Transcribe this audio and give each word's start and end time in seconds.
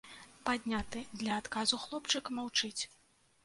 Падняты 0.47 1.03
для 1.21 1.37
адказу 1.43 1.81
хлопчык 1.85 2.35
маўчыць. 2.41 2.77